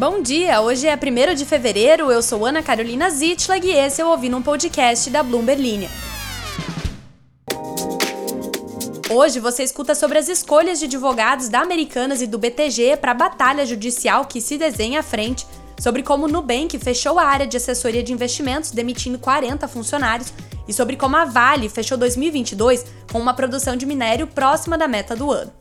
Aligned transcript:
Bom 0.00 0.22
dia, 0.22 0.62
hoje 0.62 0.86
é 0.86 0.94
1 0.94 1.34
de 1.34 1.44
fevereiro, 1.44 2.10
eu 2.10 2.22
sou 2.22 2.46
Ana 2.46 2.62
Carolina 2.62 3.10
Zitlag 3.10 3.66
e 3.66 3.72
esse 3.72 4.00
eu 4.00 4.08
ouvi 4.08 4.30
num 4.30 4.40
podcast 4.40 5.10
da 5.10 5.22
Bloomberg 5.22 5.60
Linha. 5.60 5.90
Hoje 9.10 9.38
você 9.38 9.62
escuta 9.62 9.94
sobre 9.94 10.16
as 10.16 10.26
escolhas 10.30 10.78
de 10.78 10.86
advogados 10.86 11.50
da 11.50 11.60
Americanas 11.60 12.22
e 12.22 12.26
do 12.26 12.38
BTG 12.38 12.96
para 12.96 13.10
a 13.10 13.14
batalha 13.14 13.66
judicial 13.66 14.24
que 14.24 14.40
se 14.40 14.56
desenha 14.56 15.00
à 15.00 15.02
frente, 15.02 15.46
sobre 15.78 16.02
como 16.02 16.24
o 16.24 16.28
Nubank 16.30 16.78
fechou 16.78 17.18
a 17.18 17.24
área 17.24 17.46
de 17.46 17.58
assessoria 17.58 18.02
de 18.02 18.10
investimentos, 18.10 18.70
demitindo 18.70 19.18
40 19.18 19.68
funcionários, 19.68 20.32
e 20.66 20.72
sobre 20.72 20.96
como 20.96 21.14
a 21.14 21.26
Vale 21.26 21.68
fechou 21.68 21.98
2022 21.98 22.86
com 23.12 23.20
uma 23.20 23.34
produção 23.34 23.76
de 23.76 23.84
minério 23.84 24.26
próxima 24.26 24.78
da 24.78 24.88
meta 24.88 25.14
do 25.14 25.30
ano. 25.30 25.52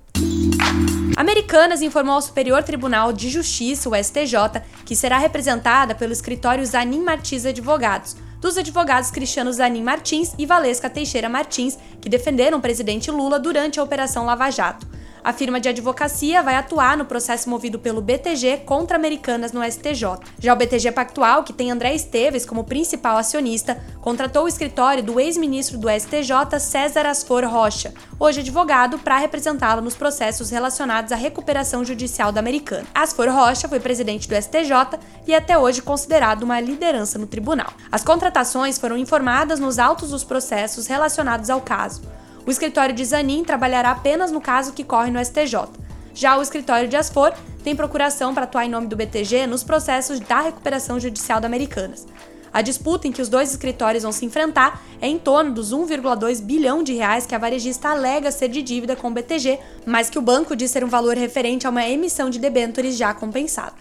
Americanas 1.19 1.81
informou 1.81 2.15
ao 2.15 2.21
Superior 2.21 2.63
Tribunal 2.63 3.11
de 3.11 3.27
Justiça, 3.27 3.89
o 3.89 3.93
STJ, 3.93 4.63
que 4.85 4.95
será 4.95 5.17
representada 5.17 5.93
pelo 5.93 6.13
escritório 6.13 6.65
Zanin 6.65 7.01
Martins 7.01 7.45
Advogados, 7.45 8.15
dos 8.39 8.57
advogados 8.57 9.11
Cristiano 9.11 9.51
Zanin 9.51 9.83
Martins 9.83 10.33
e 10.37 10.45
Valesca 10.45 10.89
Teixeira 10.89 11.27
Martins, 11.27 11.77
que 11.99 12.07
defenderam 12.07 12.59
o 12.59 12.61
presidente 12.61 13.11
Lula 13.11 13.37
durante 13.37 13.81
a 13.81 13.83
Operação 13.83 14.25
Lava 14.25 14.49
Jato. 14.49 14.87
A 15.23 15.33
firma 15.33 15.59
de 15.59 15.67
advocacia 15.67 16.41
vai 16.41 16.55
atuar 16.55 16.95
no 16.95 17.05
processo 17.05 17.49
movido 17.49 17.77
pelo 17.77 18.01
BTG 18.01 18.61
contra 18.65 18.95
Americanas 18.95 19.51
no 19.51 19.63
STJ. 19.63 20.19
Já 20.39 20.53
o 20.53 20.55
BTG 20.55 20.91
Pactual, 20.91 21.43
que 21.43 21.51
tem 21.51 21.71
André 21.71 21.93
Esteves 21.93 22.45
como 22.45 22.63
principal 22.63 23.17
acionista, 23.17 23.81
contratou 24.01 24.45
o 24.45 24.47
escritório 24.47 25.03
do 25.03 25.19
ex-ministro 25.19 25.77
do 25.77 25.89
STJ, 25.89 26.59
César 26.59 27.05
Asfor 27.05 27.43
Rocha, 27.43 27.93
hoje 28.19 28.39
advogado, 28.39 28.97
para 28.99 29.17
representá-lo 29.17 29.81
nos 29.81 29.95
processos 29.95 30.49
relacionados 30.49 31.11
à 31.11 31.15
recuperação 31.15 31.83
judicial 31.83 32.31
da 32.31 32.39
Americana. 32.39 32.85
Asfor 32.93 33.27
Rocha 33.29 33.67
foi 33.67 33.79
presidente 33.79 34.27
do 34.27 34.35
STJ 34.35 34.99
e 35.27 35.33
é 35.33 35.37
até 35.37 35.57
hoje 35.57 35.81
considerado 35.81 36.43
uma 36.43 36.59
liderança 36.61 37.19
no 37.19 37.27
tribunal. 37.27 37.73
As 37.91 38.03
contratações 38.03 38.77
foram 38.77 38.97
informadas 38.97 39.59
nos 39.59 39.79
autos 39.79 40.11
dos 40.11 40.23
processos 40.23 40.87
relacionados 40.87 41.49
ao 41.49 41.59
caso. 41.59 42.01
O 42.49 42.51
escritório 42.51 42.95
de 42.95 43.05
Zanin 43.05 43.43
trabalhará 43.43 43.91
apenas 43.91 44.31
no 44.31 44.41
caso 44.41 44.73
que 44.73 44.83
corre 44.83 45.11
no 45.11 45.23
STJ. 45.23 45.69
Já 46.15 46.35
o 46.35 46.41
escritório 46.41 46.89
de 46.89 46.95
Asfor 46.95 47.31
tem 47.63 47.75
procuração 47.75 48.33
para 48.33 48.45
atuar 48.45 48.65
em 48.65 48.69
nome 48.69 48.87
do 48.87 48.95
BTG 48.95 49.45
nos 49.45 49.63
processos 49.63 50.19
da 50.19 50.41
recuperação 50.41 50.99
judicial 50.99 51.39
da 51.39 51.45
Americanas. 51.45 52.07
A 52.51 52.63
disputa 52.63 53.07
em 53.07 53.11
que 53.11 53.21
os 53.21 53.29
dois 53.29 53.51
escritórios 53.51 54.01
vão 54.01 54.11
se 54.11 54.25
enfrentar 54.25 54.81
é 54.99 55.07
em 55.07 55.19
torno 55.19 55.53
dos 55.53 55.71
1,2 55.71 56.41
bilhão 56.41 56.81
de 56.81 56.95
reais 56.95 57.27
que 57.27 57.35
a 57.35 57.37
varejista 57.37 57.89
alega 57.89 58.31
ser 58.31 58.49
de 58.49 58.63
dívida 58.63 58.95
com 58.95 59.09
o 59.09 59.13
BTG, 59.13 59.59
mas 59.85 60.09
que 60.09 60.17
o 60.17 60.21
banco 60.23 60.55
diz 60.55 60.71
ser 60.71 60.83
um 60.83 60.89
valor 60.89 61.15
referente 61.15 61.67
a 61.67 61.69
uma 61.69 61.87
emissão 61.87 62.31
de 62.31 62.39
debêntures 62.39 62.97
já 62.97 63.13
compensada. 63.13 63.75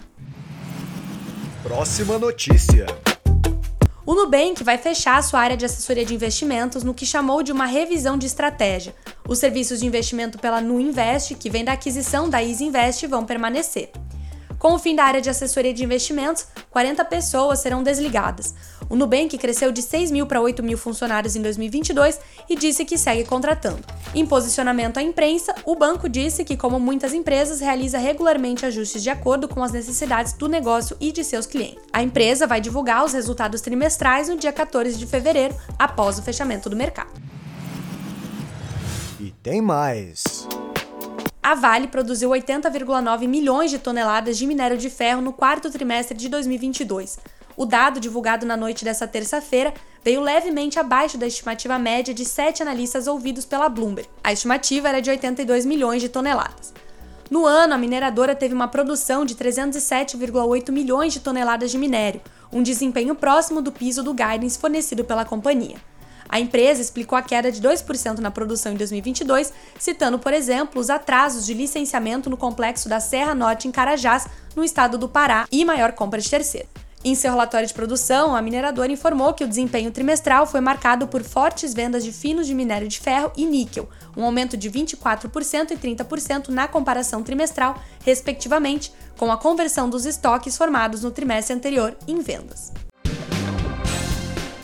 Próxima 1.63 2.19
notícia. 2.19 2.85
O 4.09 4.15
Nubank 4.15 4.65
vai 4.65 4.79
fechar 4.79 5.23
sua 5.23 5.39
área 5.39 5.55
de 5.55 5.67
assessoria 5.67 6.03
de 6.03 6.15
investimentos 6.15 6.83
no 6.83 6.95
que 6.95 7.05
chamou 7.05 7.43
de 7.43 7.53
uma 7.53 7.67
revisão 7.67 8.17
de 8.17 8.25
estratégia. 8.25 8.95
Os 9.29 9.39
serviços 9.39 9.81
de 9.81 9.87
investimento 9.87 10.39
pela 10.39 10.63
Nu 10.63 10.81
Invest, 10.81 11.35
que 11.35 11.51
vem 11.51 11.63
da 11.63 11.73
aquisição 11.73 12.27
da 12.27 12.43
Easy 12.43 12.65
Invest, 12.65 13.07
vão 13.07 13.27
permanecer. 13.27 13.91
Com 14.59 14.73
o 14.73 14.79
fim 14.79 14.97
da 14.97 15.05
área 15.05 15.21
de 15.21 15.29
assessoria 15.29 15.75
de 15.75 15.85
investimentos, 15.85 16.47
40 16.71 17.05
pessoas 17.05 17.59
serão 17.59 17.83
desligadas. 17.83 18.55
O 18.91 18.97
Nubank 18.97 19.37
cresceu 19.37 19.71
de 19.71 19.83
6 19.83 20.11
mil 20.11 20.27
para 20.27 20.41
8 20.41 20.63
mil 20.63 20.79
funcionários 20.79 21.37
em 21.37 21.43
2022 21.43 22.19
e 22.49 22.57
disse 22.57 22.85
que 22.85 22.97
segue 22.97 23.25
contratando. 23.25 23.85
Em 24.15 24.25
posicionamento 24.25 24.97
à 24.97 25.03
imprensa, 25.03 25.55
o 25.65 25.75
banco 25.75 26.09
disse 26.09 26.45
que, 26.45 26.57
como 26.57 26.81
muitas 26.81 27.13
empresas, 27.13 27.61
realiza 27.61 27.99
regularmente 27.99 28.65
ajustes 28.65 29.03
de 29.03 29.11
acordo 29.11 29.47
com 29.47 29.63
as 29.63 29.73
necessidades 29.73 30.33
do 30.33 30.49
negócio 30.49 30.97
e 30.99 31.13
de 31.13 31.23
seus 31.23 31.45
clientes. 31.45 31.83
A 31.93 32.03
empresa 32.03 32.47
vai 32.47 32.61
divulgar 32.61 33.05
os 33.05 33.13
resultados 33.13 33.61
trimestrais 33.61 34.29
no 34.29 34.37
dia 34.37 34.53
14 34.53 34.97
de 34.97 35.07
fevereiro, 35.07 35.55
após 35.79 36.19
o 36.19 36.23
fechamento 36.23 36.71
do 36.71 36.77
mercado. 36.77 37.11
E 39.21 39.33
tem 39.43 39.61
mais. 39.61 40.49
A 41.43 41.55
Vale 41.55 41.89
produziu 41.89 42.31
80,9 42.31 43.27
milhões 43.27 43.71
de 43.71 43.79
toneladas 43.79 44.39
de 44.39 44.47
minério 44.47 44.79
de 44.79 44.89
ferro 44.89 45.21
no 45.21 45.33
quarto 45.33 45.71
trimestre 45.71 46.17
de 46.17 46.29
2022. 46.29 47.19
O 47.59 47.67
dado 47.67 47.99
divulgado 47.99 48.47
na 48.47 48.57
noite 48.57 48.85
dessa 48.85 49.05
terça-feira 49.05 49.75
veio 50.05 50.21
levemente 50.21 50.79
abaixo 50.79 51.19
da 51.19 51.27
estimativa 51.27 51.77
média 51.77 52.15
de 52.15 52.25
sete 52.25 52.63
analistas 52.63 53.09
ouvidos 53.09 53.45
pela 53.45 53.69
Bloomberg. 53.69 54.09
A 54.23 54.33
estimativa 54.33 54.89
era 54.89 55.03
de 55.03 55.11
82 55.11 55.67
milhões 55.67 56.01
de 56.01 56.09
toneladas. 56.09 56.73
No 57.29 57.45
ano, 57.45 57.75
a 57.75 57.79
mineradora 57.79 58.37
teve 58.37 58.55
uma 58.55 58.69
produção 58.69 59.25
de 59.25 59.35
307,8 59.35 60.71
milhões 60.71 61.13
de 61.13 61.19
toneladas 61.19 61.73
de 61.73 61.79
minério, 61.79 62.21
um 62.53 62.63
desempenho 62.63 63.17
próximo 63.17 63.61
do 63.61 63.73
piso 63.73 64.05
do 64.05 64.15
guidance 64.15 64.57
fornecido 64.57 65.05
pela 65.05 65.25
companhia. 65.25 65.79
A 66.29 66.39
empresa 66.39 66.81
explicou 66.81 67.19
a 67.19 67.23
queda 67.23 67.51
de 67.51 67.61
2% 67.61 68.19
na 68.19 68.31
produção 68.31 68.71
em 68.71 68.77
2022, 68.77 69.53
citando, 69.77 70.17
por 70.17 70.33
exemplo, 70.33 70.81
os 70.81 70.91
atrasos 70.91 71.45
de 71.45 71.55
licenciamento 71.55 72.31
no 72.31 72.37
complexo 72.37 72.89
da 72.89 73.01
Serra 73.01 73.35
Norte 73.35 73.67
em 73.67 73.73
Carajás, 73.73 74.29
no 74.55 74.63
estado 74.63 74.97
do 74.97 75.09
Pará, 75.09 75.49
e 75.51 75.65
maior 75.65 75.91
compra 75.91 76.21
de 76.21 76.31
terceiro. 76.31 76.69
Em 77.09 77.15
seu 77.15 77.31
relatório 77.31 77.67
de 77.67 77.73
produção, 77.73 78.37
a 78.37 78.43
mineradora 78.43 78.93
informou 78.93 79.33
que 79.33 79.43
o 79.43 79.49
desempenho 79.49 79.91
trimestral 79.91 80.47
foi 80.47 80.61
marcado 80.61 81.09
por 81.09 81.23
fortes 81.23 81.73
vendas 81.73 82.05
de 82.05 82.13
finos 82.13 82.47
de 82.47 82.55
minério 82.55 82.87
de 82.87 83.01
ferro 83.01 83.33
e 83.35 83.47
níquel, 83.47 83.89
um 84.15 84.23
aumento 84.23 84.59
de 84.59 84.71
24% 84.71 85.71
e 85.71 85.77
30% 85.79 86.49
na 86.49 86.69
comparação 86.69 87.23
trimestral, 87.23 87.81
respectivamente, 88.05 88.93
com 89.17 89.33
a 89.33 89.39
conversão 89.39 89.89
dos 89.89 90.05
estoques 90.05 90.55
formados 90.59 91.03
no 91.03 91.11
trimestre 91.11 91.57
anterior 91.57 91.97
em 92.07 92.21
vendas. 92.21 92.75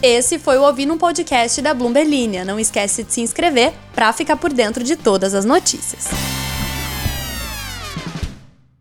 Esse 0.02 0.38
foi 0.38 0.58
o 0.58 0.64
Ouvir 0.64 0.90
um 0.90 0.98
Podcast 0.98 1.62
da 1.62 1.72
Bloomberg 1.72 2.10
Linha. 2.10 2.44
Não 2.44 2.60
esquece 2.60 3.04
de 3.04 3.10
se 3.10 3.22
inscrever 3.22 3.72
para 3.94 4.12
ficar 4.12 4.36
por 4.36 4.52
dentro 4.52 4.84
de 4.84 4.96
todas 4.96 5.32
as 5.32 5.46
notícias. 5.46 6.43